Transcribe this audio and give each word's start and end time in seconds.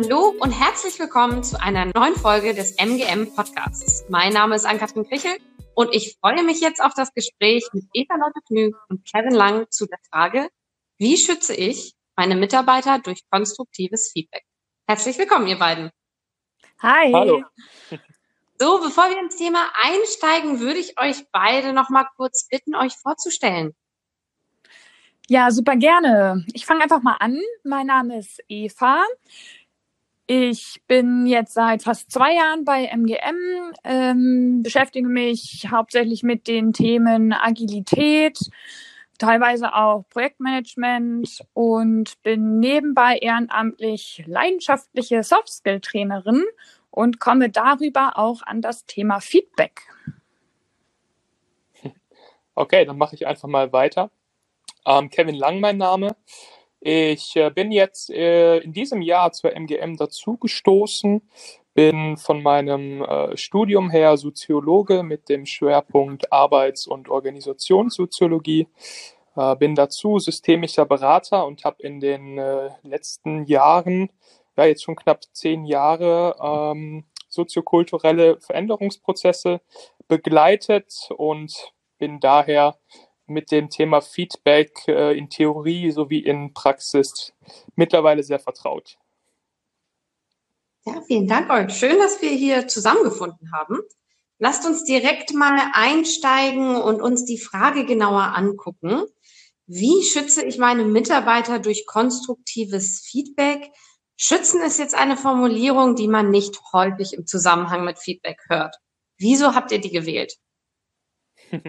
Hallo 0.00 0.32
und 0.38 0.52
herzlich 0.52 0.96
willkommen 1.00 1.42
zu 1.42 1.60
einer 1.60 1.86
neuen 1.86 2.14
Folge 2.14 2.54
des 2.54 2.76
MGM 2.78 3.34
Podcasts. 3.34 4.04
Mein 4.08 4.32
Name 4.32 4.54
ist 4.54 4.64
Ann-Kathrin 4.64 5.08
Krichel 5.08 5.38
und 5.74 5.92
ich 5.92 6.16
freue 6.20 6.44
mich 6.44 6.60
jetzt 6.60 6.80
auf 6.80 6.94
das 6.94 7.12
Gespräch 7.14 7.66
mit 7.72 7.84
Eva 7.92 8.14
Lotte 8.14 8.40
Knüg 8.46 8.76
und 8.88 9.04
Kevin 9.04 9.34
Lang 9.34 9.66
zu 9.70 9.86
der 9.86 9.98
Frage, 10.08 10.50
wie 10.98 11.16
schütze 11.16 11.52
ich 11.52 11.94
meine 12.14 12.36
Mitarbeiter 12.36 13.00
durch 13.00 13.28
konstruktives 13.28 14.12
Feedback? 14.12 14.44
Herzlich 14.86 15.18
willkommen, 15.18 15.48
ihr 15.48 15.58
beiden. 15.58 15.90
Hi. 16.80 17.12
Hallo. 17.12 17.42
So, 18.60 18.78
bevor 18.80 19.10
wir 19.10 19.18
ins 19.18 19.34
Thema 19.34 19.68
einsteigen, 19.74 20.60
würde 20.60 20.78
ich 20.78 20.96
euch 21.00 21.24
beide 21.32 21.72
noch 21.72 21.88
mal 21.90 22.06
kurz 22.16 22.46
bitten, 22.48 22.76
euch 22.76 22.94
vorzustellen. 22.94 23.74
Ja, 25.30 25.50
super 25.50 25.76
gerne. 25.76 26.46
Ich 26.54 26.64
fange 26.64 26.82
einfach 26.82 27.02
mal 27.02 27.16
an. 27.20 27.38
Mein 27.62 27.88
Name 27.88 28.18
ist 28.18 28.40
Eva. 28.48 29.04
Ich 30.30 30.82
bin 30.86 31.24
jetzt 31.24 31.54
seit 31.54 31.84
fast 31.84 32.12
zwei 32.12 32.34
Jahren 32.34 32.66
bei 32.66 32.84
MGM, 32.84 33.72
ähm, 33.82 34.62
beschäftige 34.62 35.08
mich 35.08 35.68
hauptsächlich 35.70 36.22
mit 36.22 36.46
den 36.46 36.74
Themen 36.74 37.32
Agilität, 37.32 38.38
teilweise 39.16 39.74
auch 39.74 40.04
Projektmanagement 40.10 41.46
und 41.54 42.22
bin 42.22 42.60
nebenbei 42.60 43.16
ehrenamtlich 43.16 44.22
leidenschaftliche 44.26 45.22
Softskill-Trainerin 45.22 46.44
und 46.90 47.20
komme 47.20 47.48
darüber 47.48 48.18
auch 48.18 48.42
an 48.42 48.60
das 48.60 48.84
Thema 48.84 49.20
Feedback. 49.20 49.80
Okay, 52.54 52.84
dann 52.84 52.98
mache 52.98 53.14
ich 53.14 53.24
einfach 53.26 53.48
mal 53.48 53.72
weiter. 53.72 54.10
Ähm, 54.84 55.08
Kevin 55.10 55.36
Lang 55.36 55.60
mein 55.60 55.78
Name. 55.78 56.16
Ich 56.80 57.34
äh, 57.34 57.50
bin 57.50 57.72
jetzt 57.72 58.10
äh, 58.10 58.58
in 58.58 58.72
diesem 58.72 59.02
Jahr 59.02 59.32
zur 59.32 59.52
MGM 59.52 59.96
dazugestoßen, 59.96 61.22
bin 61.74 62.16
von 62.16 62.42
meinem 62.42 63.02
äh, 63.02 63.36
Studium 63.36 63.90
her 63.90 64.16
Soziologe 64.16 65.02
mit 65.02 65.28
dem 65.28 65.44
Schwerpunkt 65.44 66.32
Arbeits- 66.32 66.86
und 66.86 67.08
Organisationssoziologie, 67.08 68.68
bin 69.60 69.76
dazu 69.76 70.18
systemischer 70.18 70.84
Berater 70.84 71.46
und 71.46 71.64
habe 71.64 71.80
in 71.80 72.00
den 72.00 72.40
letzten 72.82 73.44
Jahren, 73.44 74.10
ja 74.56 74.64
jetzt 74.64 74.82
schon 74.82 74.96
knapp 74.96 75.22
zehn 75.32 75.64
Jahre, 75.64 76.34
ähm, 76.42 77.04
soziokulturelle 77.28 78.40
Veränderungsprozesse 78.40 79.60
begleitet 80.08 81.08
und 81.16 81.72
bin 81.98 82.18
daher 82.18 82.76
mit 83.28 83.50
dem 83.50 83.70
Thema 83.70 84.00
Feedback 84.00 84.86
äh, 84.88 85.16
in 85.16 85.30
Theorie 85.30 85.90
sowie 85.90 86.20
in 86.20 86.52
Praxis 86.54 87.32
mittlerweile 87.76 88.22
sehr 88.22 88.38
vertraut. 88.38 88.98
Ja, 90.84 91.02
vielen 91.06 91.28
Dank 91.28 91.50
euch. 91.50 91.74
Schön, 91.74 91.98
dass 91.98 92.22
wir 92.22 92.30
hier 92.30 92.66
zusammengefunden 92.68 93.52
haben. 93.52 93.78
Lasst 94.38 94.64
uns 94.64 94.84
direkt 94.84 95.34
mal 95.34 95.60
einsteigen 95.72 96.76
und 96.76 97.02
uns 97.02 97.24
die 97.24 97.38
Frage 97.38 97.84
genauer 97.84 98.34
angucken. 98.36 99.04
Wie 99.66 100.02
schütze 100.02 100.44
ich 100.44 100.58
meine 100.58 100.84
Mitarbeiter 100.84 101.58
durch 101.58 101.84
konstruktives 101.86 103.00
Feedback? 103.00 103.70
Schützen 104.16 104.62
ist 104.62 104.78
jetzt 104.78 104.94
eine 104.94 105.16
Formulierung, 105.16 105.94
die 105.94 106.08
man 106.08 106.30
nicht 106.30 106.58
häufig 106.72 107.12
im 107.12 107.26
Zusammenhang 107.26 107.84
mit 107.84 107.98
Feedback 107.98 108.40
hört. 108.48 108.76
Wieso 109.18 109.54
habt 109.54 109.72
ihr 109.72 109.80
die 109.80 109.90
gewählt? 109.90 110.38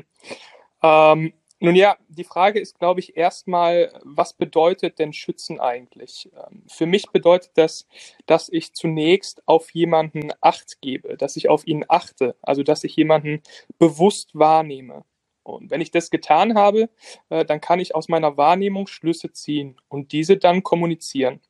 ähm, 0.84 1.34
nun 1.60 1.76
ja, 1.76 1.98
die 2.08 2.24
Frage 2.24 2.60
ist, 2.60 2.80
glaube 2.80 3.02
ich, 3.02 3.18
erstmal, 3.18 3.92
was 4.04 4.34
bedeutet 4.34 4.98
denn 4.98 5.12
Schützen 5.12 5.60
eigentlich? 5.60 6.30
Ähm, 6.34 6.64
für 6.68 6.86
mich 6.86 7.10
bedeutet 7.12 7.52
das, 7.56 7.88
dass 8.26 8.50
ich 8.50 8.74
zunächst 8.74 9.42
auf 9.46 9.72
jemanden 9.72 10.32
Acht 10.42 10.80
gebe, 10.82 11.18
dass 11.18 11.36
ich 11.36 11.50
auf 11.50 11.68
ihn 11.68 11.86
achte, 11.88 12.36
also 12.42 12.64
dass 12.64 12.84
ich 12.84 12.96
jemanden 12.96 13.42
bewusst 13.78 14.32
wahrnehme. 14.34 15.04
Und 15.44 15.72
wenn 15.72 15.82
ich 15.82 15.92
das 15.92 16.12
getan 16.12 16.56
habe, 16.56 16.90
äh, 17.30 17.44
dann 17.44 17.60
kann 17.60 17.80
ich 17.80 17.96
aus 17.96 18.08
meiner 18.08 18.38
Wahrnehmung 18.38 18.88
Schlüsse 18.88 19.34
ziehen 19.34 19.76
und 19.90 20.12
diese 20.12 20.38
dann 20.38 20.64
kommunizieren. 20.64 21.42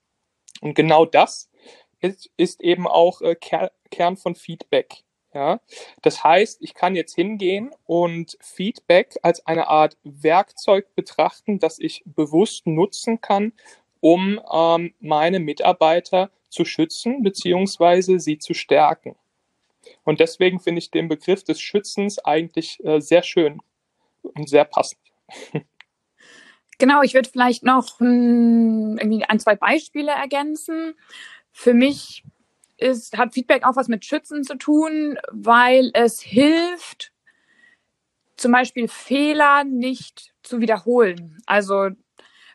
Und 0.62 0.74
genau 0.74 1.06
das 1.06 1.50
ist, 2.02 2.62
eben 2.62 2.88
auch 2.88 3.22
äh, 3.22 3.36
Kern 3.36 4.18
von 4.18 4.36
Feedback. 4.36 5.04
Ja, 5.34 5.60
das 6.02 6.24
heißt, 6.24 6.58
ich 6.62 6.74
kann 6.74 6.96
jetzt 6.96 7.14
hingehen 7.14 7.70
und 7.86 8.36
Feedback 8.42 9.20
als 9.22 9.46
eine 9.46 9.68
Art 9.68 9.96
Werkzeug 10.04 10.96
betrachten, 10.96 11.60
das 11.60 11.78
ich 11.78 12.02
bewusst 12.06 12.66
nutzen 12.66 13.22
kann, 13.22 13.54
um 14.00 14.42
ähm, 14.52 14.96
meine 15.00 15.40
Mitarbeiter 15.40 16.32
zu 16.50 16.66
schützen 16.66 17.22
beziehungsweise 17.22 18.20
sie 18.20 18.40
zu 18.40 18.56
stärken. 18.56 19.16
Und 20.04 20.20
deswegen 20.20 20.60
finde 20.60 20.80
ich 20.80 20.90
den 20.90 21.08
Begriff 21.08 21.44
des 21.44 21.62
Schützens 21.62 22.18
eigentlich 22.20 22.84
äh, 22.84 23.00
sehr 23.00 23.22
schön 23.22 23.62
und 24.24 24.50
sehr 24.50 24.66
passend. 24.66 25.02
Genau, 26.80 27.02
ich 27.02 27.14
würde 27.14 27.30
vielleicht 27.30 27.64
noch 27.64 28.00
hm, 28.00 28.98
irgendwie 29.00 29.26
ein, 29.26 29.40
zwei 29.40 29.56
Beispiele 29.56 30.12
ergänzen. 30.12 30.96
Für 31.52 31.74
mich 31.74 32.24
ist, 32.80 33.18
hat 33.18 33.34
Feedback 33.34 33.64
auch 33.66 33.76
was 33.76 33.88
mit 33.88 34.06
Schützen 34.06 34.44
zu 34.44 34.56
tun, 34.56 35.18
weil 35.32 35.92
es 35.94 36.22
hilft, 36.22 37.12
zum 38.38 38.52
Beispiel 38.52 38.88
Fehler 38.88 39.64
nicht 39.64 40.34
zu 40.44 40.62
wiederholen. 40.62 41.38
Also 41.46 41.90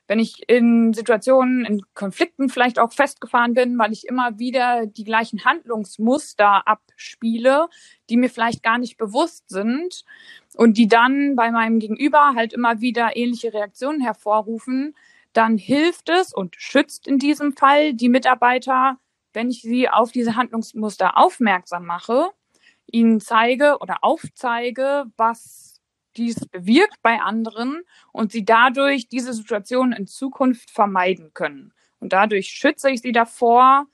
wenn 0.07 0.19
ich 0.19 0.49
in 0.49 0.93
Situationen, 0.93 1.65
in 1.65 1.83
Konflikten 1.95 2.49
vielleicht 2.49 2.79
auch 2.79 2.93
festgefahren 2.93 3.55
bin, 3.55 3.79
weil 3.79 3.93
ich 3.93 4.07
immer 4.07 4.39
wieder 4.39 4.87
die 4.87 5.05
gleichen 5.05 5.45
Handlungsmuster 5.45 6.69
abspiele, 6.69 7.69
die 8.11 8.17
mir 8.17 8.29
vielleicht 8.29 8.63
gar 8.63 8.79
nicht 8.79 8.99
bewusst 8.99 9.49
sind 9.49 10.05
und 10.57 10.77
die 10.77 10.89
dann 10.89 11.37
bei 11.37 11.51
meinem 11.51 11.79
Gegenüber 11.79 12.34
halt 12.34 12.53
immer 12.53 12.81
wieder 12.81 13.17
ähnliche 13.17 13.55
Reaktionen 13.55 14.01
hervorrufen, 14.01 14.95
dann 15.33 15.57
hilft 15.57 16.11
es 16.11 16.34
und 16.34 16.55
schützt 16.59 17.09
in 17.09 17.19
diesem 17.19 17.55
Fall 17.55 17.95
die 17.95 18.09
Mitarbeiter 18.11 18.99
wenn 19.34 19.50
ich 19.50 19.62
sie 19.62 19.89
auf 19.89 20.12
diese 20.12 20.37
Handlungsmuster 20.37 21.19
aufmerksam 21.19 21.84
mache, 21.84 22.31
ihnen 22.87 23.21
zeige 23.21 23.78
oder 23.81 23.99
aufzeige, 24.03 25.06
was 25.17 25.81
dies 26.17 26.47
bewirkt 26.47 27.03
bei 27.03 27.21
anderen 27.21 27.83
und 28.12 28.33
sie 28.33 28.45
dadurch 28.45 29.09
diese 29.09 29.33
Situation 29.33 29.93
in 29.93 30.06
Zukunft 30.06 30.71
vermeiden 30.71 31.33
können. 31.34 31.72
Und 31.99 32.12
dadurch 32.12 32.49
schütze 32.49 32.91
ich 32.91 33.00
sie 33.00 33.12
davor, 33.12 33.87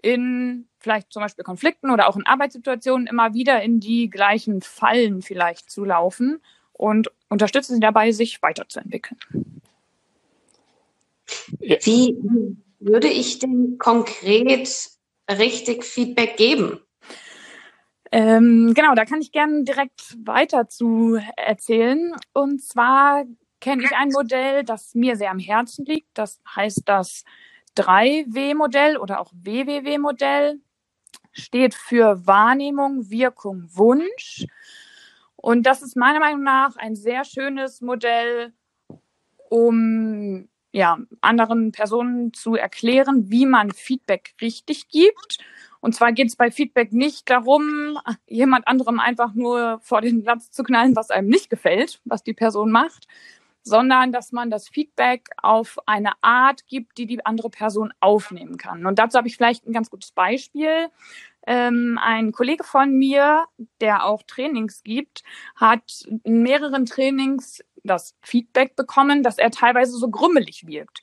in 0.00 0.68
vielleicht 0.78 1.12
zum 1.12 1.22
Beispiel 1.22 1.44
Konflikten 1.44 1.90
oder 1.90 2.08
auch 2.08 2.16
in 2.16 2.26
Arbeitssituationen 2.26 3.06
immer 3.06 3.32
wieder 3.32 3.62
in 3.62 3.80
die 3.80 4.10
gleichen 4.10 4.60
Fallen 4.60 5.22
vielleicht 5.22 5.70
zu 5.70 5.84
laufen 5.84 6.42
und 6.74 7.10
unterstütze 7.30 7.72
sie 7.72 7.80
dabei, 7.80 8.12
sich 8.12 8.42
weiterzuentwickeln. 8.42 9.18
Wie 11.58 12.16
würde 12.84 13.08
ich 13.08 13.38
denn 13.38 13.78
konkret 13.78 14.90
richtig 15.30 15.84
Feedback 15.84 16.36
geben? 16.36 16.80
Ähm, 18.12 18.74
genau, 18.74 18.94
da 18.94 19.04
kann 19.04 19.20
ich 19.20 19.32
gerne 19.32 19.64
direkt 19.64 20.16
weiter 20.24 20.68
zu 20.68 21.18
erzählen. 21.36 22.14
Und 22.32 22.62
zwar 22.62 23.24
kenne 23.60 23.82
ich 23.82 23.92
ein 23.96 24.10
Modell, 24.10 24.62
das 24.62 24.94
mir 24.94 25.16
sehr 25.16 25.30
am 25.30 25.38
Herzen 25.38 25.84
liegt. 25.84 26.10
Das 26.14 26.40
heißt 26.54 26.82
das 26.84 27.24
3W-Modell 27.76 28.98
oder 28.98 29.20
auch 29.20 29.32
WWW-Modell. 29.32 30.60
Steht 31.32 31.74
für 31.74 32.26
Wahrnehmung, 32.26 33.10
Wirkung, 33.10 33.68
Wunsch. 33.72 34.46
Und 35.36 35.64
das 35.64 35.82
ist 35.82 35.96
meiner 35.96 36.20
Meinung 36.20 36.42
nach 36.42 36.76
ein 36.76 36.94
sehr 36.94 37.24
schönes 37.24 37.80
Modell, 37.80 38.52
um 39.50 40.48
ja, 40.74 40.98
anderen 41.20 41.70
Personen 41.70 42.32
zu 42.32 42.56
erklären, 42.56 43.30
wie 43.30 43.46
man 43.46 43.70
Feedback 43.70 44.34
richtig 44.40 44.88
gibt. 44.88 45.38
Und 45.80 45.94
zwar 45.94 46.10
geht 46.10 46.26
es 46.26 46.36
bei 46.36 46.50
Feedback 46.50 46.92
nicht 46.92 47.30
darum, 47.30 47.96
jemand 48.26 48.66
anderem 48.66 48.98
einfach 48.98 49.34
nur 49.34 49.78
vor 49.82 50.00
den 50.00 50.24
Latz 50.24 50.50
zu 50.50 50.64
knallen, 50.64 50.96
was 50.96 51.10
einem 51.10 51.28
nicht 51.28 51.48
gefällt, 51.48 52.00
was 52.04 52.24
die 52.24 52.34
Person 52.34 52.72
macht, 52.72 53.06
sondern 53.62 54.10
dass 54.10 54.32
man 54.32 54.50
das 54.50 54.68
Feedback 54.68 55.28
auf 55.36 55.78
eine 55.86 56.12
Art 56.22 56.66
gibt, 56.66 56.98
die 56.98 57.06
die 57.06 57.24
andere 57.24 57.50
Person 57.50 57.92
aufnehmen 58.00 58.56
kann. 58.56 58.84
Und 58.84 58.98
dazu 58.98 59.16
habe 59.16 59.28
ich 59.28 59.36
vielleicht 59.36 59.68
ein 59.68 59.72
ganz 59.72 59.90
gutes 59.90 60.10
Beispiel. 60.10 60.88
Ähm, 61.46 62.00
ein 62.02 62.32
Kollege 62.32 62.64
von 62.64 62.96
mir, 62.96 63.44
der 63.80 64.06
auch 64.06 64.24
Trainings 64.24 64.82
gibt, 64.82 65.22
hat 65.54 66.04
in 66.24 66.42
mehreren 66.42 66.84
Trainings 66.84 67.62
das 67.84 68.16
Feedback 68.22 68.76
bekommen, 68.76 69.22
dass 69.22 69.38
er 69.38 69.50
teilweise 69.50 69.96
so 69.96 70.08
grummelig 70.10 70.66
wirkt. 70.66 71.02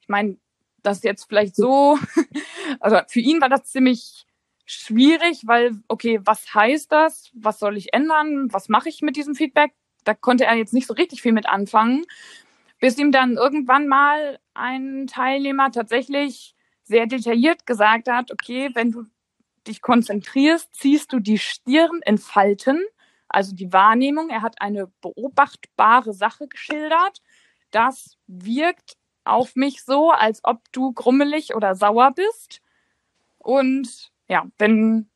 Ich 0.00 0.08
meine, 0.08 0.36
das 0.82 0.98
ist 0.98 1.04
jetzt 1.04 1.24
vielleicht 1.28 1.54
so, 1.54 1.98
also 2.80 2.98
für 3.08 3.20
ihn 3.20 3.40
war 3.40 3.48
das 3.48 3.64
ziemlich 3.64 4.26
schwierig, 4.64 5.42
weil, 5.46 5.72
okay, 5.88 6.20
was 6.24 6.54
heißt 6.54 6.90
das? 6.90 7.30
Was 7.34 7.58
soll 7.58 7.76
ich 7.76 7.92
ändern? 7.92 8.52
Was 8.52 8.68
mache 8.68 8.88
ich 8.88 9.02
mit 9.02 9.16
diesem 9.16 9.34
Feedback? 9.34 9.72
Da 10.04 10.14
konnte 10.14 10.44
er 10.44 10.56
jetzt 10.56 10.72
nicht 10.72 10.86
so 10.86 10.94
richtig 10.94 11.22
viel 11.22 11.32
mit 11.32 11.48
anfangen, 11.48 12.04
bis 12.80 12.98
ihm 12.98 13.12
dann 13.12 13.36
irgendwann 13.36 13.86
mal 13.86 14.38
ein 14.54 15.06
Teilnehmer 15.06 15.70
tatsächlich 15.70 16.54
sehr 16.82 17.06
detailliert 17.06 17.66
gesagt 17.66 18.08
hat, 18.08 18.32
okay, 18.32 18.70
wenn 18.74 18.90
du 18.90 19.04
dich 19.66 19.80
konzentrierst, 19.80 20.74
ziehst 20.74 21.12
du 21.12 21.20
die 21.20 21.38
Stirn 21.38 22.00
in 22.04 22.18
Falten, 22.18 22.82
also 23.32 23.54
die 23.54 23.72
Wahrnehmung. 23.72 24.30
Er 24.30 24.42
hat 24.42 24.60
eine 24.60 24.88
beobachtbare 25.00 26.12
Sache 26.12 26.48
geschildert. 26.48 27.22
Das 27.70 28.16
wirkt 28.26 28.96
auf 29.24 29.54
mich 29.54 29.84
so, 29.84 30.10
als 30.10 30.40
ob 30.44 30.60
du 30.72 30.92
grummelig 30.92 31.54
oder 31.54 31.74
sauer 31.74 32.12
bist. 32.12 32.60
Und 33.38 34.10
ja, 34.28 34.46
wenn, 34.58 35.08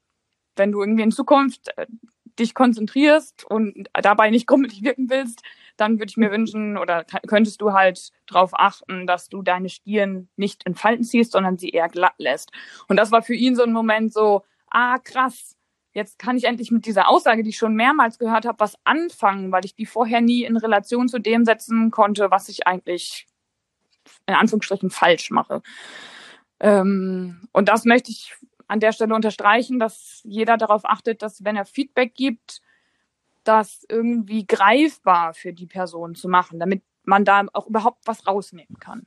wenn 0.57 0.73
du 0.73 0.81
irgendwie 0.81 1.03
in 1.03 1.13
Zukunft 1.13 1.69
äh, 1.77 1.87
dich 2.39 2.55
konzentrierst 2.55 3.45
und 3.45 3.89
dabei 3.95 4.31
nicht 4.31 4.47
grummelig 4.47 4.83
wirken 4.83 5.09
willst, 5.09 5.43
dann 5.77 5.99
würde 5.99 6.11
ich 6.11 6.17
mir 6.17 6.31
wünschen 6.31 6.77
oder 6.77 7.05
könntest 7.27 7.61
du 7.61 7.73
halt 7.73 8.11
darauf 8.27 8.51
achten, 8.55 9.07
dass 9.07 9.29
du 9.29 9.43
deine 9.43 9.69
Stirn 9.69 10.29
nicht 10.37 10.65
in 10.65 10.75
Falten 10.75 11.05
ziehst, 11.05 11.33
sondern 11.33 11.59
sie 11.59 11.71
eher 11.71 11.89
glatt 11.89 12.15
lässt. 12.19 12.51
Und 12.89 12.97
das 12.97 13.11
war 13.11 13.23
für 13.23 13.35
ihn 13.35 13.57
so 13.57 13.63
ein 13.63 13.73
Moment 13.73 14.13
so, 14.13 14.43
ah 14.71 14.99
krass, 14.99 15.57
jetzt 15.97 16.19
kann 16.19 16.37
ich 16.37 16.45
endlich 16.45 16.71
mit 16.71 16.85
dieser 16.85 17.09
Aussage, 17.09 17.43
die 17.43 17.49
ich 17.49 17.57
schon 17.57 17.75
mehrmals 17.75 18.19
gehört 18.19 18.45
habe, 18.45 18.61
was 18.61 18.77
anfangen, 18.85 19.51
weil 19.51 19.65
ich 19.65 19.75
die 19.75 19.87
vorher 19.87 20.21
nie 20.21 20.45
in 20.45 20.59
Relation 20.59 21.09
zu 21.09 21.19
dem 21.19 21.47
setzen 21.47 21.91
konnte, 21.91 22.31
was 22.31 22.51
ich 22.51 22.67
eigentlich 22.67 23.27
in 24.27 24.35
Anführungsstrichen 24.35 24.91
falsch 24.91 25.31
mache. 25.31 25.63
Ähm, 26.61 27.49
und 27.53 27.71
das 27.71 27.87
möchte 27.87 28.11
ich 28.11 28.35
an 28.69 28.79
der 28.79 28.93
Stelle 28.93 29.15
unterstreichen, 29.15 29.79
dass 29.79 30.21
jeder 30.25 30.59
darauf 30.59 30.85
achtet, 30.85 31.23
dass 31.23 31.45
wenn 31.45 31.57
er 31.57 31.65
Feedback 31.65 32.15
gibt, 32.15 32.61
das 33.43 33.87
irgendwie 33.89 34.47
greifbar 34.47 35.33
für 35.33 35.55
die 35.55 35.67
Person 35.67 36.15
zu 36.15 36.29
machen, 36.29 36.59
damit 36.59 36.83
man 37.05 37.25
da 37.25 37.47
auch 37.55 37.69
überhaupt 37.69 38.07
was 38.07 38.27
rausnehmen 38.27 38.79
kann. 38.81 39.07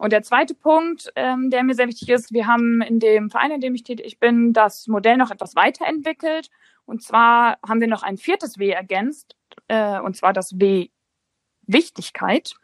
Und 0.00 0.14
der 0.14 0.22
zweite 0.22 0.54
Punkt, 0.54 1.12
ähm, 1.14 1.50
der 1.50 1.62
mir 1.62 1.74
sehr 1.74 1.86
wichtig 1.86 2.08
ist, 2.08 2.32
wir 2.32 2.46
haben 2.46 2.80
in 2.80 3.00
dem 3.00 3.28
Verein, 3.28 3.50
in 3.50 3.60
dem 3.60 3.74
ich 3.74 3.82
tätig 3.82 4.18
bin, 4.18 4.54
das 4.54 4.86
Modell 4.86 5.18
noch 5.18 5.30
etwas 5.30 5.54
weiterentwickelt. 5.56 6.48
Und 6.86 7.02
zwar 7.02 7.58
haben 7.68 7.82
wir 7.82 7.86
noch 7.86 8.02
ein 8.02 8.16
viertes 8.16 8.58
W 8.58 8.70
ergänzt, 8.70 9.36
äh, 9.68 10.00
und 10.00 10.16
zwar 10.16 10.32
das 10.32 10.58
W 10.58 10.88
Wichtigkeit. 11.66 12.54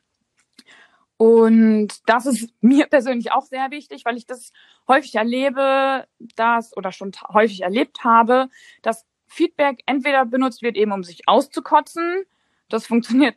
Und 1.18 2.08
das 2.08 2.24
ist 2.24 2.54
mir 2.62 2.86
persönlich 2.86 3.32
auch 3.32 3.44
sehr 3.44 3.70
wichtig, 3.70 4.06
weil 4.06 4.16
ich 4.16 4.24
das 4.24 4.54
häufig 4.88 5.14
erlebe, 5.16 6.06
dass 6.36 6.74
oder 6.74 6.90
schon 6.90 7.12
häufig 7.34 7.60
erlebt 7.60 8.02
habe, 8.02 8.48
dass 8.80 9.04
Feedback 9.26 9.82
entweder 9.84 10.24
benutzt 10.24 10.62
wird, 10.62 10.78
eben 10.78 10.92
um 10.92 11.04
sich 11.04 11.28
auszukotzen. 11.28 12.24
Das 12.70 12.86
funktioniert 12.86 13.36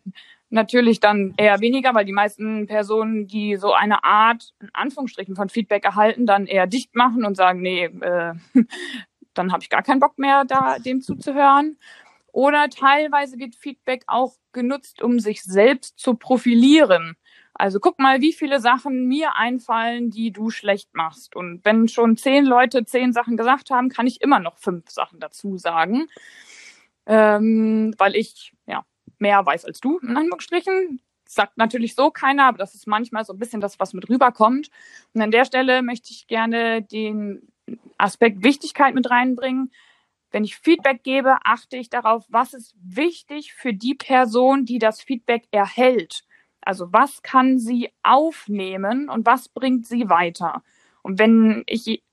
natürlich 0.50 1.00
dann 1.00 1.34
eher 1.38 1.60
weniger, 1.62 1.94
weil 1.94 2.06
die 2.06 2.12
meisten 2.12 2.68
Personen, 2.68 3.28
die 3.28 3.56
so 3.56 3.74
eine 3.74 4.04
Art, 4.04 4.54
in 4.60 4.70
Anführungsstrichen, 4.74 5.36
von 5.36 5.50
Feedback 5.50 5.86
erhalten, 5.86 6.26
dann 6.26 6.48
eher 6.48 6.68
dicht 6.68 6.96
machen 6.96 7.26
und 7.26 7.36
sagen, 7.36 7.62
nee, 7.62 7.86
äh, 7.86 8.34
dann 9.34 9.52
habe 9.52 9.64
ich 9.64 9.70
gar 9.70 9.84
keinen 9.84 10.00
Bock 10.00 10.18
mehr, 10.18 10.46
da 10.46 10.80
dem 10.80 11.02
zuzuhören. 11.02 11.78
Oder 12.32 12.70
teilweise 12.70 13.40
wird 13.40 13.56
Feedback 13.56 14.04
auch 14.08 14.34
genutzt, 14.52 15.02
um 15.02 15.20
sich 15.20 15.44
selbst 15.44 15.98
zu 16.00 16.16
profilieren. 16.16 17.16
Also 17.54 17.80
guck 17.80 18.00
mal, 18.00 18.22
wie 18.22 18.34
viele 18.34 18.60
Sachen 18.60 19.08
mir 19.08 19.36
einfallen, 19.36 20.12
die 20.12 20.32
du 20.32 20.50
schlecht 20.50 20.94
machst. 20.94 21.36
Und 21.36 21.66
wenn 21.66 21.88
schon 21.88 22.16
zehn 22.16 22.46
Leute 22.46 22.86
zehn 22.86 23.12
Sachen 23.12 23.36
gesagt 23.36 23.70
haben, 23.72 23.90
kann 23.90 24.08
ich 24.08 24.22
immer 24.22 24.40
noch 24.40 24.58
fünf 24.58 24.90
Sachen 24.90 25.20
dazu 25.20 25.58
sagen, 25.58 26.08
ähm, 27.06 27.94
weil 27.98 28.16
ich 28.16 28.54
ja 28.66 28.86
mehr 29.20 29.46
weiß 29.46 29.66
als 29.66 29.80
du, 29.80 30.00
in 30.00 30.16
Anführungsstrichen. 30.16 31.02
Sagt 31.26 31.58
natürlich 31.58 31.94
so 31.94 32.10
keiner, 32.10 32.46
aber 32.46 32.58
das 32.58 32.74
ist 32.74 32.88
manchmal 32.88 33.24
so 33.24 33.34
ein 33.34 33.40
bisschen 33.40 33.62
das, 33.62 33.80
was 33.80 33.94
mit 33.94 34.10
rüberkommt. 34.10 34.70
Und 35.14 35.22
an 35.22 35.32
der 35.32 35.46
Stelle 35.46 35.84
möchte 35.84 36.12
ich 36.12 36.26
gerne 36.26 36.82
den 36.82 37.48
Aspekt 37.98 38.44
Wichtigkeit 38.44 38.96
mit 38.96 39.12
reinbringen. 39.12 39.72
Wenn 40.32 40.44
ich 40.44 40.58
Feedback 40.58 41.04
gebe, 41.04 41.38
achte 41.44 41.78
ich 41.78 41.90
darauf, 41.90 42.26
was 42.30 42.54
ist 42.54 42.76
wichtig 42.82 43.54
für 43.54 43.74
die 43.74 43.96
Person, 43.96 44.66
die 44.66 44.80
das 44.80 45.02
Feedback 45.02 45.48
erhält. 45.52 46.24
Also 46.62 46.92
was 46.92 47.22
kann 47.22 47.58
sie 47.58 47.90
aufnehmen 48.04 49.10
und 49.10 49.26
was 49.26 49.50
bringt 49.50 49.88
sie 49.88 50.10
weiter? 50.10 50.64
Und 51.02 51.20
wenn 51.20 51.64
ich 51.68 52.04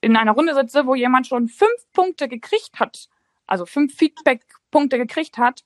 in 0.00 0.16
einer 0.16 0.32
Runde 0.32 0.54
sitze, 0.54 0.86
wo 0.86 0.94
jemand 0.94 1.26
schon 1.26 1.48
fünf 1.48 1.90
Punkte 1.92 2.28
gekriegt 2.28 2.78
hat, 2.78 3.08
also 3.46 3.66
fünf 3.66 3.94
Feedback-Punkte 3.94 4.98
gekriegt 4.98 5.38
hat, 5.38 5.64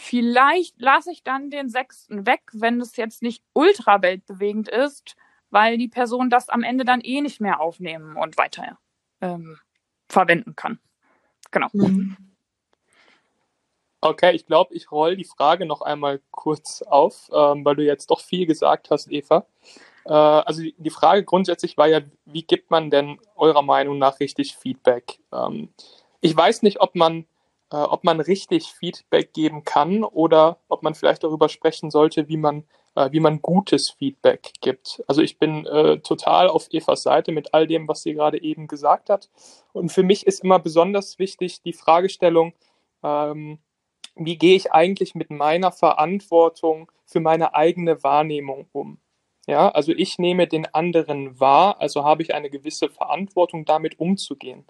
vielleicht 0.00 0.80
lasse 0.80 1.12
ich 1.12 1.22
dann 1.22 1.50
den 1.50 1.68
sechsten 1.68 2.26
weg, 2.26 2.42
wenn 2.52 2.80
es 2.80 2.96
jetzt 2.96 3.22
nicht 3.22 3.42
ultra 3.52 4.02
weltbewegend 4.02 4.68
ist, 4.68 5.16
weil 5.50 5.78
die 5.78 5.88
Person 5.88 6.30
das 6.30 6.48
am 6.48 6.62
Ende 6.62 6.84
dann 6.84 7.00
eh 7.00 7.20
nicht 7.20 7.40
mehr 7.40 7.60
aufnehmen 7.60 8.16
und 8.16 8.38
weiter 8.38 8.78
ähm, 9.20 9.58
verwenden 10.08 10.56
kann. 10.56 10.78
Genau. 11.50 11.68
Mhm. 11.72 12.16
Okay, 14.00 14.34
ich 14.34 14.46
glaube, 14.46 14.74
ich 14.74 14.90
roll 14.90 15.16
die 15.16 15.24
Frage 15.24 15.66
noch 15.66 15.82
einmal 15.82 16.20
kurz 16.30 16.80
auf, 16.80 17.30
ähm, 17.34 17.64
weil 17.64 17.76
du 17.76 17.84
jetzt 17.84 18.10
doch 18.10 18.20
viel 18.20 18.46
gesagt 18.46 18.90
hast, 18.90 19.12
Eva. 19.12 19.44
Äh, 20.06 20.12
also 20.12 20.62
die, 20.62 20.74
die, 20.78 20.90
Frage 20.90 21.24
grundsätzlich 21.24 21.76
war 21.76 21.86
ja, 21.86 22.00
wie 22.24 22.42
gibt 22.42 22.70
man 22.70 22.90
denn 22.90 23.18
eurer 23.36 23.62
Meinung 23.62 23.98
nach 23.98 24.18
richtig 24.18 24.56
Feedback? 24.56 25.18
Ähm, 25.30 25.68
ich 26.22 26.34
weiß 26.34 26.62
nicht, 26.62 26.80
ob 26.80 26.94
man, 26.94 27.26
äh, 27.72 27.76
ob 27.76 28.04
man 28.04 28.20
richtig 28.20 28.72
Feedback 28.72 29.32
geben 29.32 29.64
kann 29.64 30.04
oder 30.04 30.58
ob 30.68 30.82
man 30.82 30.94
vielleicht 30.94 31.24
darüber 31.24 31.48
sprechen 31.48 31.90
sollte, 31.90 32.28
wie 32.28 32.36
man, 32.36 32.64
äh, 32.94 33.10
wie 33.12 33.20
man 33.20 33.42
gutes 33.42 33.90
Feedback 33.90 34.52
gibt. 34.60 35.02
Also 35.06 35.22
ich 35.22 35.38
bin 35.38 35.66
äh, 35.66 35.98
total 36.00 36.48
auf 36.48 36.68
Evas 36.72 37.02
Seite 37.02 37.32
mit 37.32 37.54
all 37.54 37.66
dem, 37.66 37.88
was 37.88 38.02
sie 38.02 38.14
gerade 38.14 38.42
eben 38.42 38.66
gesagt 38.66 39.10
hat. 39.10 39.30
Und 39.72 39.90
für 39.90 40.02
mich 40.02 40.26
ist 40.26 40.44
immer 40.44 40.58
besonders 40.58 41.18
wichtig 41.18 41.62
die 41.62 41.72
Fragestellung, 41.72 42.54
ähm, 43.02 43.58
wie 44.16 44.36
gehe 44.36 44.56
ich 44.56 44.72
eigentlich 44.72 45.14
mit 45.14 45.30
meiner 45.30 45.72
Verantwortung 45.72 46.90
für 47.06 47.20
meine 47.20 47.54
eigene 47.54 48.02
Wahrnehmung 48.02 48.66
um? 48.72 48.98
Ja, 49.50 49.68
also 49.70 49.90
ich 49.90 50.20
nehme 50.20 50.46
den 50.46 50.72
anderen 50.74 51.40
wahr, 51.40 51.80
also 51.80 52.04
habe 52.04 52.22
ich 52.22 52.32
eine 52.32 52.50
gewisse 52.50 52.88
Verantwortung, 52.88 53.64
damit 53.64 53.98
umzugehen. 53.98 54.64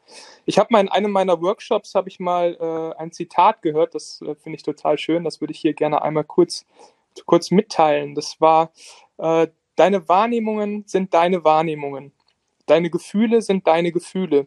Ich 0.47 0.59
habe 0.59 0.69
mal 0.71 0.81
in 0.81 0.88
einem 0.88 1.11
meiner 1.11 1.43
Workshops 1.43 1.94
habe 1.94 2.09
ich 2.09 2.19
mal 2.19 2.56
äh, 2.59 2.99
ein 2.99 3.12
Zitat 3.12 3.61
gehört, 3.61 3.94
das 3.94 4.23
äh, 4.23 4.35
finde 4.37 4.56
ich 4.56 4.62
total 4.62 4.97
schön, 4.97 5.23
das 5.23 5.43
würde 5.43 5.53
ich 5.53 5.61
hier 5.61 5.75
gerne 5.75 6.00
einmal 6.00 6.25
kurz 6.25 6.65
kurz 7.27 7.50
mitteilen. 7.50 8.15
Das 8.15 8.41
war 8.41 8.72
äh, 9.19 9.49
deine 9.77 10.08
Wahrnehmungen 10.08 10.84
sind 10.87 11.13
deine 11.13 11.44
Wahrnehmungen, 11.44 12.13
deine 12.65 12.89
Gefühle 12.89 13.43
sind 13.43 13.67
deine 13.67 13.93
Gefühle 13.93 14.46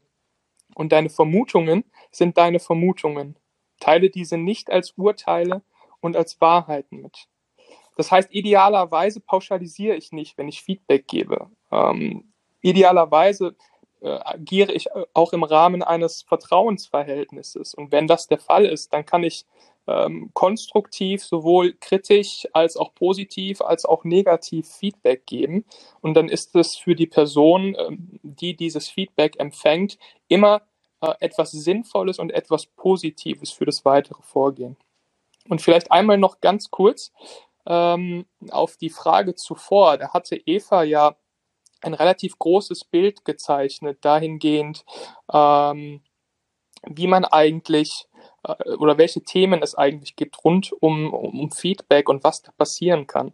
und 0.73 0.93
deine 0.93 1.11
Vermutungen 1.11 1.83
sind 2.09 2.39
deine 2.39 2.57
Vermutungen. 2.59 3.35
Teile 3.79 4.09
diese 4.09 4.39
nicht 4.39 4.71
als 4.71 4.93
Urteile 4.97 5.61
und 6.01 6.17
als 6.17 6.41
Wahrheiten 6.41 7.03
mit. 7.03 7.27
Das 7.95 8.11
heißt, 8.11 8.29
idealerweise 8.31 9.19
pauschalisiere 9.19 9.95
ich 9.95 10.11
nicht, 10.11 10.37
wenn 10.37 10.47
ich 10.47 10.63
Feedback 10.63 11.07
gebe. 11.07 11.47
Ähm, 11.71 12.33
idealerweise 12.61 13.55
äh, 14.01 14.19
agiere 14.23 14.71
ich 14.71 14.87
auch 15.13 15.33
im 15.33 15.43
Rahmen 15.43 15.83
eines 15.83 16.23
Vertrauensverhältnisses. 16.23 17.73
Und 17.73 17.91
wenn 17.91 18.07
das 18.07 18.27
der 18.27 18.39
Fall 18.39 18.65
ist, 18.65 18.93
dann 18.93 19.05
kann 19.05 19.23
ich 19.23 19.45
ähm, 19.87 20.31
konstruktiv 20.33 21.23
sowohl 21.23 21.73
kritisch 21.73 22.47
als 22.53 22.77
auch 22.77 22.93
positiv 22.95 23.61
als 23.61 23.85
auch 23.85 24.03
negativ 24.03 24.67
Feedback 24.67 25.25
geben. 25.25 25.65
Und 26.01 26.13
dann 26.15 26.29
ist 26.29 26.55
es 26.55 26.75
für 26.75 26.95
die 26.95 27.07
Person, 27.07 27.75
ähm, 27.77 28.19
die 28.23 28.55
dieses 28.55 28.89
Feedback 28.89 29.39
empfängt, 29.39 29.97
immer 30.27 30.61
äh, 31.01 31.13
etwas 31.19 31.51
Sinnvolles 31.51 32.19
und 32.19 32.31
etwas 32.31 32.65
Positives 32.65 33.51
für 33.51 33.65
das 33.65 33.83
weitere 33.85 34.21
Vorgehen. 34.21 34.77
Und 35.49 35.61
vielleicht 35.61 35.91
einmal 35.91 36.17
noch 36.17 36.39
ganz 36.39 36.71
kurz 36.71 37.11
ähm, 37.65 38.25
auf 38.49 38.77
die 38.77 38.89
Frage 38.89 39.35
zuvor. 39.35 39.97
Da 39.97 40.13
hatte 40.13 40.35
Eva 40.35 40.83
ja 40.83 41.15
ein 41.81 41.93
relativ 41.93 42.39
großes 42.39 42.85
Bild 42.85 43.25
gezeichnet, 43.25 43.99
dahingehend, 44.01 44.85
ähm, 45.31 46.01
wie 46.85 47.07
man 47.07 47.25
eigentlich 47.25 48.07
äh, 48.43 48.71
oder 48.75 48.97
welche 48.97 49.21
Themen 49.21 49.61
es 49.61 49.75
eigentlich 49.75 50.15
gibt 50.15 50.43
rund 50.43 50.71
um, 50.81 51.13
um 51.13 51.51
Feedback 51.51 52.09
und 52.09 52.23
was 52.23 52.41
da 52.41 52.51
passieren 52.51 53.07
kann. 53.07 53.33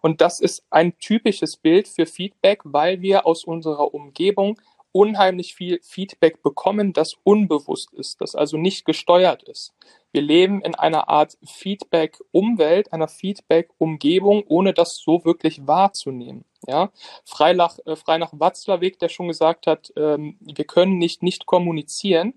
Und 0.00 0.20
das 0.20 0.40
ist 0.40 0.64
ein 0.70 0.98
typisches 0.98 1.56
Bild 1.56 1.88
für 1.88 2.06
Feedback, 2.06 2.60
weil 2.64 3.00
wir 3.00 3.26
aus 3.26 3.44
unserer 3.44 3.94
Umgebung 3.94 4.60
unheimlich 4.96 5.54
viel 5.54 5.78
Feedback 5.82 6.42
bekommen, 6.42 6.94
das 6.94 7.16
unbewusst 7.22 7.92
ist, 7.92 8.22
das 8.22 8.34
also 8.34 8.56
nicht 8.56 8.86
gesteuert 8.86 9.42
ist. 9.42 9.74
Wir 10.10 10.22
leben 10.22 10.62
in 10.62 10.74
einer 10.74 11.10
Art 11.10 11.36
Feedback-Umwelt, 11.44 12.94
einer 12.94 13.06
Feedback-Umgebung, 13.06 14.44
ohne 14.48 14.72
das 14.72 14.96
so 14.96 15.26
wirklich 15.26 15.66
wahrzunehmen. 15.66 16.46
Ja, 16.66 16.90
Freilach, 17.26 17.78
äh, 17.84 17.94
Freinach 17.94 18.32
Watzlawick, 18.32 18.98
der 18.98 19.10
schon 19.10 19.28
gesagt 19.28 19.66
hat, 19.66 19.92
ähm, 19.96 20.38
wir 20.40 20.64
können 20.64 20.96
nicht 20.96 21.22
nicht 21.22 21.44
kommunizieren, 21.44 22.32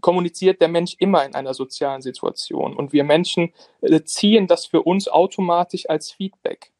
kommuniziert 0.00 0.60
der 0.60 0.68
Mensch 0.68 0.94
immer 0.98 1.24
in 1.24 1.34
einer 1.34 1.54
sozialen 1.54 2.02
Situation 2.02 2.76
und 2.76 2.92
wir 2.92 3.02
Menschen 3.02 3.52
äh, 3.80 4.00
ziehen 4.04 4.46
das 4.46 4.64
für 4.64 4.82
uns 4.82 5.08
automatisch 5.08 5.90
als 5.90 6.12
Feedback. 6.12 6.70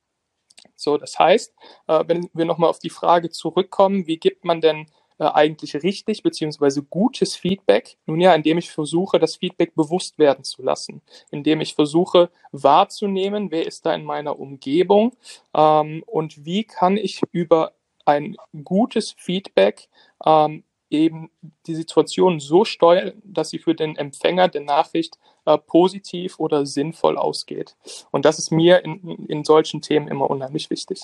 So, 0.76 0.96
das 0.98 1.18
heißt, 1.18 1.52
äh, 1.88 2.04
wenn 2.06 2.30
wir 2.32 2.44
nochmal 2.44 2.70
auf 2.70 2.78
die 2.78 2.90
Frage 2.90 3.30
zurückkommen, 3.30 4.06
wie 4.06 4.18
gibt 4.18 4.44
man 4.44 4.60
denn 4.60 4.86
äh, 5.18 5.24
eigentlich 5.24 5.74
richtig 5.82 6.22
beziehungsweise 6.22 6.82
gutes 6.82 7.36
Feedback? 7.36 7.96
Nun 8.06 8.20
ja, 8.20 8.34
indem 8.34 8.58
ich 8.58 8.70
versuche, 8.70 9.18
das 9.18 9.36
Feedback 9.36 9.74
bewusst 9.74 10.18
werden 10.18 10.44
zu 10.44 10.62
lassen, 10.62 11.02
indem 11.30 11.60
ich 11.60 11.74
versuche 11.74 12.30
wahrzunehmen, 12.52 13.50
wer 13.50 13.66
ist 13.66 13.86
da 13.86 13.94
in 13.94 14.04
meiner 14.04 14.38
Umgebung 14.38 15.12
ähm, 15.54 16.02
und 16.06 16.44
wie 16.44 16.64
kann 16.64 16.96
ich 16.96 17.20
über 17.32 17.72
ein 18.04 18.36
gutes 18.64 19.14
Feedback 19.18 19.88
ähm, 20.24 20.62
eben 20.90 21.30
die 21.66 21.74
Situation 21.74 22.38
so 22.40 22.64
steuern, 22.64 23.20
dass 23.24 23.50
sie 23.50 23.58
für 23.58 23.74
den 23.74 23.96
Empfänger 23.96 24.48
der 24.48 24.62
Nachricht 24.62 25.18
äh, 25.44 25.58
positiv 25.58 26.38
oder 26.38 26.64
sinnvoll 26.64 27.18
ausgeht. 27.18 27.76
Und 28.10 28.24
das 28.24 28.38
ist 28.38 28.50
mir 28.50 28.84
in, 28.84 29.26
in 29.26 29.44
solchen 29.44 29.82
Themen 29.82 30.08
immer 30.08 30.30
unheimlich 30.30 30.70
wichtig. 30.70 31.00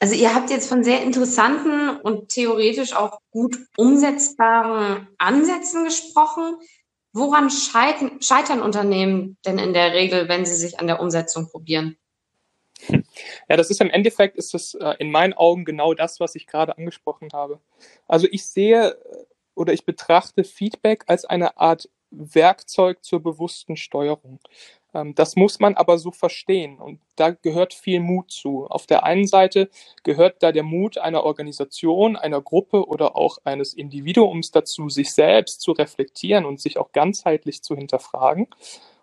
Also 0.00 0.14
ihr 0.14 0.34
habt 0.34 0.50
jetzt 0.50 0.68
von 0.68 0.82
sehr 0.82 1.02
interessanten 1.02 1.90
und 2.00 2.30
theoretisch 2.30 2.94
auch 2.94 3.20
gut 3.30 3.58
umsetzbaren 3.76 5.08
Ansätzen 5.18 5.84
gesprochen. 5.84 6.56
Woran 7.12 7.50
scheitern, 7.50 8.22
scheitern 8.22 8.62
Unternehmen 8.62 9.36
denn 9.44 9.58
in 9.58 9.74
der 9.74 9.92
Regel, 9.92 10.28
wenn 10.28 10.46
sie 10.46 10.54
sich 10.54 10.80
an 10.80 10.86
der 10.86 11.00
Umsetzung 11.00 11.50
probieren? 11.50 11.96
Ja, 12.88 13.56
das 13.56 13.68
ist 13.68 13.82
im 13.82 13.90
Endeffekt 13.90 14.38
ist 14.38 14.54
das 14.54 14.72
äh, 14.72 14.94
in 14.98 15.10
meinen 15.10 15.34
Augen 15.34 15.66
genau 15.66 15.92
das, 15.92 16.18
was 16.18 16.34
ich 16.34 16.46
gerade 16.46 16.78
angesprochen 16.78 17.28
habe. 17.34 17.60
Also 18.08 18.26
ich 18.30 18.46
sehe 18.46 18.92
äh, 18.92 19.24
oder 19.54 19.74
ich 19.74 19.84
betrachte 19.84 20.44
Feedback 20.44 21.04
als 21.08 21.26
eine 21.26 21.58
Art 21.58 21.90
Werkzeug 22.10 23.04
zur 23.04 23.22
bewussten 23.22 23.76
Steuerung. 23.76 24.40
Ähm, 24.94 25.14
das 25.14 25.36
muss 25.36 25.60
man 25.60 25.74
aber 25.74 25.98
so 25.98 26.10
verstehen 26.12 26.78
und 26.78 27.00
da 27.16 27.30
gehört 27.30 27.74
viel 27.74 28.00
Mut 28.00 28.30
zu. 28.30 28.66
Auf 28.66 28.86
der 28.86 29.04
einen 29.04 29.26
Seite 29.26 29.70
gehört 30.02 30.42
da 30.42 30.52
der 30.52 30.62
Mut 30.62 30.98
einer 30.98 31.24
Organisation, 31.24 32.16
einer 32.16 32.40
Gruppe 32.40 32.86
oder 32.86 33.16
auch 33.16 33.38
eines 33.44 33.74
Individuums 33.74 34.50
dazu, 34.50 34.88
sich 34.88 35.12
selbst 35.12 35.60
zu 35.60 35.72
reflektieren 35.72 36.44
und 36.44 36.60
sich 36.60 36.78
auch 36.78 36.92
ganzheitlich 36.92 37.62
zu 37.62 37.76
hinterfragen. 37.76 38.48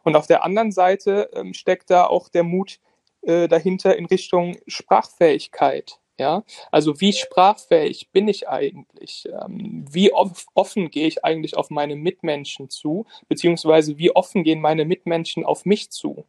Und 0.03 0.15
auf 0.15 0.27
der 0.27 0.43
anderen 0.43 0.71
Seite 0.71 1.29
ähm, 1.33 1.53
steckt 1.53 1.89
da 1.89 2.05
auch 2.05 2.29
der 2.29 2.43
Mut, 2.43 2.79
äh, 3.21 3.47
dahinter 3.47 3.97
in 3.97 4.05
Richtung 4.05 4.57
Sprachfähigkeit. 4.67 5.99
Ja, 6.19 6.43
also 6.71 6.99
wie 6.99 7.13
sprachfähig 7.13 8.09
bin 8.11 8.27
ich 8.27 8.49
eigentlich? 8.49 9.29
Ähm, 9.31 9.85
wie 9.87 10.11
offen 10.11 10.89
gehe 10.89 11.07
ich 11.07 11.23
eigentlich 11.23 11.55
auf 11.55 11.69
meine 11.69 11.95
Mitmenschen 11.95 12.71
zu? 12.71 13.05
Beziehungsweise 13.27 13.99
wie 13.99 14.15
offen 14.15 14.43
gehen 14.43 14.59
meine 14.59 14.85
Mitmenschen 14.85 15.45
auf 15.45 15.65
mich 15.65 15.91
zu? 15.91 16.25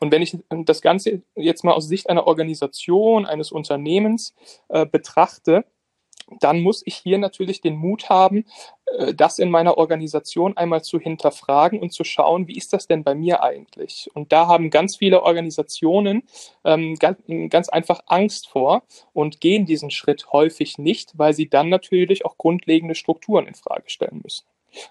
Und 0.00 0.10
wenn 0.10 0.22
ich 0.22 0.38
das 0.48 0.80
Ganze 0.80 1.22
jetzt 1.34 1.64
mal 1.64 1.74
aus 1.74 1.86
Sicht 1.86 2.08
einer 2.08 2.26
Organisation, 2.26 3.26
eines 3.26 3.52
Unternehmens 3.52 4.34
äh, 4.68 4.86
betrachte, 4.86 5.66
dann 6.40 6.60
muss 6.62 6.82
ich 6.84 6.96
hier 6.96 7.18
natürlich 7.18 7.60
den 7.60 7.76
Mut 7.76 8.08
haben, 8.08 8.46
das 9.14 9.38
in 9.38 9.50
meiner 9.50 9.78
Organisation 9.78 10.56
einmal 10.56 10.82
zu 10.82 11.00
hinterfragen 11.00 11.80
und 11.80 11.92
zu 11.92 12.04
schauen, 12.04 12.46
wie 12.46 12.56
ist 12.56 12.72
das 12.72 12.86
denn 12.86 13.02
bei 13.02 13.14
mir 13.14 13.42
eigentlich? 13.42 14.08
Und 14.14 14.32
da 14.32 14.46
haben 14.46 14.70
ganz 14.70 14.96
viele 14.96 15.22
Organisationen 15.22 16.22
ähm, 16.64 16.94
ganz, 16.94 17.18
ganz 17.50 17.68
einfach 17.68 18.00
Angst 18.06 18.48
vor 18.48 18.84
und 19.12 19.40
gehen 19.40 19.66
diesen 19.66 19.90
Schritt 19.90 20.32
häufig 20.32 20.78
nicht, 20.78 21.18
weil 21.18 21.32
sie 21.34 21.48
dann 21.48 21.68
natürlich 21.68 22.24
auch 22.24 22.38
grundlegende 22.38 22.94
Strukturen 22.94 23.46
in 23.46 23.54
Frage 23.54 23.90
stellen 23.90 24.20
müssen. 24.22 24.46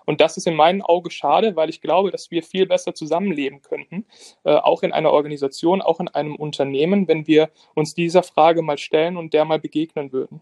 Und 0.06 0.20
das 0.22 0.38
ist 0.38 0.48
in 0.48 0.56
meinen 0.56 0.82
Augen 0.82 1.12
schade, 1.12 1.56
weil 1.56 1.70
ich 1.70 1.82
glaube, 1.82 2.12
dass 2.12 2.32
wir 2.32 2.44
viel 2.44 2.66
besser 2.66 2.96
zusammenleben 2.96 3.62
könnten, 3.62 4.06
äh, 4.44 4.56
auch 4.56 4.84
in 4.84 4.92
einer 4.92 5.12
Organisation, 5.12 5.82
auch 5.82 6.00
in 6.00 6.08
einem 6.08 6.36
Unternehmen, 6.36 7.08
wenn 7.08 7.28
wir 7.28 7.50
uns 7.76 7.94
dieser 7.94 8.24
Frage 8.24 8.62
mal 8.62 8.78
stellen 8.78 9.18
und 9.18 9.34
der 9.34 9.46
mal 9.46 9.60
begegnen 9.60 10.12
würden. 10.12 10.42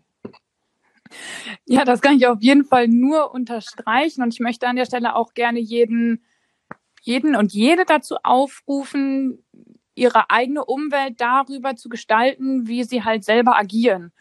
Ja, 1.66 1.86
das 1.86 2.02
kann 2.02 2.18
ich 2.18 2.28
auf 2.28 2.42
jeden 2.42 2.66
Fall 2.66 2.88
nur 2.88 3.34
unterstreichen 3.34 4.22
und 4.22 4.34
ich 4.34 4.40
möchte 4.40 4.68
an 4.68 4.76
der 4.76 4.86
Stelle 4.86 5.16
auch 5.16 5.34
gerne 5.34 5.60
jeden, 5.60 6.26
jeden 7.02 7.36
und 7.36 7.54
jede 7.54 7.86
dazu 7.86 8.18
aufrufen, 8.24 9.44
ihre 9.96 10.30
eigene 10.30 10.66
Umwelt 10.66 11.22
darüber 11.22 11.76
zu 11.76 11.90
gestalten, 11.90 12.68
wie 12.68 12.84
sie 12.84 13.04
halt 13.04 13.24
selber 13.24 13.58
agieren. 13.58 14.12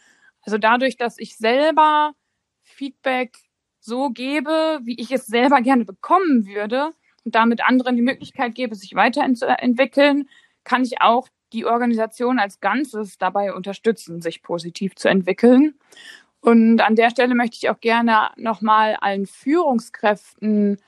Also 0.43 0.59
dadurch, 0.59 0.97
dass 0.97 1.19
ich 1.19 1.37
selber 1.37 2.15
Feedback 2.63 3.37
so 3.81 4.11
gebe, 4.11 4.81
wie 4.85 5.01
ich 5.01 5.11
es 5.13 5.27
selber 5.27 5.61
gerne 5.61 5.85
bekommen 5.85 6.47
würde 6.47 6.93
und 7.25 7.35
damit 7.35 7.65
anderen 7.65 7.97
die 7.97 8.03
Möglichkeit 8.03 8.55
gebe, 8.55 8.75
sich 8.75 8.95
weiterzuentwickeln, 8.95 10.29
kann 10.65 10.85
ich 10.85 11.01
auch 11.01 11.29
die 11.53 11.67
Organisation 11.67 12.39
als 12.39 12.61
Ganzes 12.61 13.19
dabei 13.19 13.53
unterstützen, 13.53 14.23
sich 14.23 14.43
positiv 14.43 14.95
zu 14.97 15.09
entwickeln. 15.09 15.75
Und 16.43 16.81
an 16.81 16.97
der 16.97 17.11
Stelle 17.11 17.37
möchte 17.37 17.57
ich 17.57 17.71
auch 17.71 17.79
gerne 17.81 18.31
nochmal 18.37 18.97
allen 19.01 19.27
Führungskräften 19.27 20.79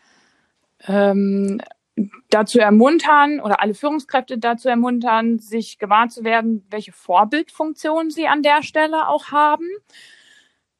ähm, 0.88 1.60
dazu 2.28 2.58
ermuntern 2.58 3.38
oder 3.38 3.60
alle 3.62 3.74
Führungskräfte 3.74 4.36
dazu 4.36 4.68
ermuntern, 4.68 5.38
sich 5.38 5.78
gewahr 5.78 6.08
zu 6.08 6.24
werden, 6.24 6.66
welche 6.70 6.90
Vorbildfunktion 6.90 8.10
sie 8.10 8.26
an 8.26 8.42
der 8.42 8.64
Stelle 8.64 9.06
auch 9.08 9.30
haben. 9.30 9.68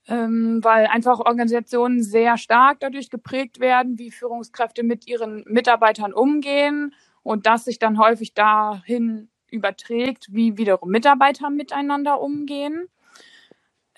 Ähm, 0.09 0.59
weil 0.62 0.87
einfach 0.87 1.21
Organisationen 1.21 2.02
sehr 2.02 2.37
stark 2.37 2.81
dadurch 2.81 3.11
geprägt 3.11 3.61
werden, 3.61 3.97
wie 3.97 4.11
Führungskräfte 4.11 4.83
mit 4.83 5.07
ihren 5.07 5.45
Mitarbeitern 5.47 6.12
umgehen 6.12 6.95
und 7.23 7.47
das 7.47 7.64
sich 7.64 7.78
dann 7.78 7.99
häufig 7.99 8.35
dahin 8.35 9.31
überträgt, 9.50 10.26
wie 10.31 10.59
wiederum 10.59 10.90
Mitarbeiter 10.90 11.49
miteinander 11.49 12.21
umgehen. 12.21 12.88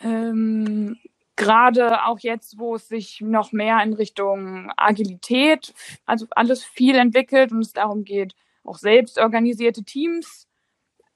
Ähm, 0.01 0.97
Gerade 1.37 2.05
auch 2.05 2.19
jetzt, 2.21 2.59
wo 2.59 2.77
es 2.77 2.89
sich 2.89 3.21
noch 3.21 3.53
mehr 3.53 3.83
in 3.83 3.93
Richtung 3.93 4.73
Agilität, 4.75 5.75
also 6.07 6.27
alles 6.31 6.65
viel 6.65 6.97
entwickelt 6.97 7.53
und 7.53 7.61
es 7.61 7.75
darum 7.75 8.05
geht, 8.05 8.35
auch 8.65 8.79
selbst 8.79 9.19
organisierte 9.19 9.85
Teams 9.85 10.49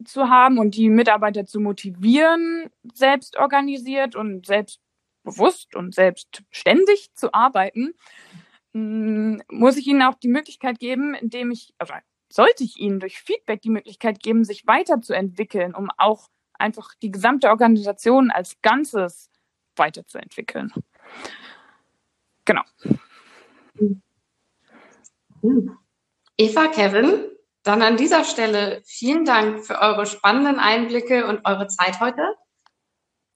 zu 0.04 0.28
haben 0.28 0.58
und 0.58 0.76
die 0.76 0.90
Mitarbeiter 0.90 1.46
zu 1.46 1.58
motivieren, 1.58 2.70
selbst 2.92 3.38
organisiert 3.38 4.14
und 4.14 4.44
selbstbewusst 4.44 5.74
und 5.74 5.94
selbstständig 5.94 7.14
zu 7.14 7.32
arbeiten, 7.32 7.94
mm, 8.74 9.38
muss 9.50 9.78
ich 9.78 9.86
ihnen 9.86 10.02
auch 10.02 10.16
die 10.16 10.28
Möglichkeit 10.28 10.78
geben, 10.78 11.14
indem 11.14 11.50
ich, 11.50 11.72
also 11.78 11.94
sollte 12.30 12.62
ich 12.62 12.78
ihnen 12.78 13.00
durch 13.00 13.20
Feedback 13.20 13.62
die 13.62 13.70
Möglichkeit 13.70 14.22
geben, 14.22 14.44
sich 14.44 14.66
weiterzuentwickeln, 14.66 15.74
um 15.74 15.88
auch 15.96 16.28
einfach 16.60 16.94
die 17.02 17.10
gesamte 17.10 17.48
Organisation 17.48 18.30
als 18.30 18.60
Ganzes 18.62 19.30
weiterzuentwickeln. 19.76 20.72
Genau. 22.44 22.62
Eva, 26.36 26.68
Kevin, 26.68 27.30
dann 27.62 27.82
an 27.82 27.96
dieser 27.96 28.24
Stelle 28.24 28.82
vielen 28.84 29.24
Dank 29.24 29.64
für 29.64 29.80
eure 29.80 30.06
spannenden 30.06 30.58
Einblicke 30.58 31.26
und 31.26 31.44
eure 31.44 31.66
Zeit 31.68 32.00
heute. 32.00 32.34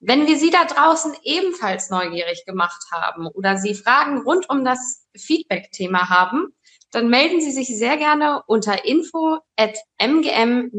Wenn 0.00 0.26
wir 0.26 0.36
Sie 0.36 0.50
da 0.50 0.64
draußen 0.64 1.14
ebenfalls 1.22 1.88
neugierig 1.90 2.44
gemacht 2.44 2.82
haben 2.92 3.26
oder 3.26 3.56
Sie 3.56 3.74
Fragen 3.74 4.18
rund 4.22 4.50
um 4.50 4.64
das 4.64 5.06
Feedback-Thema 5.16 6.10
haben, 6.10 6.54
dann 6.90 7.08
melden 7.08 7.40
Sie 7.40 7.52
sich 7.52 7.68
sehr 7.68 7.96
gerne 7.96 8.42
unter 8.46 8.84
info 8.84 9.38
at 9.56 9.78
mgm-cp.com 9.98 10.72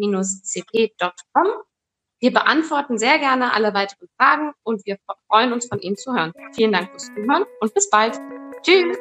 wir 2.25 2.33
beantworten 2.33 2.97
sehr 2.97 3.19
gerne 3.19 3.53
alle 3.53 3.75
weiteren 3.75 4.07
Fragen 4.17 4.51
und 4.63 4.83
wir 4.87 4.97
freuen 5.27 5.53
uns 5.53 5.67
von 5.67 5.79
Ihnen 5.79 5.95
zu 5.95 6.11
hören. 6.11 6.33
Vielen 6.55 6.71
Dank 6.71 6.89
fürs 6.89 7.05
Zuhören 7.13 7.45
und 7.59 7.73
bis 7.75 7.87
bald. 7.91 8.19
Tschüss. 8.63 8.97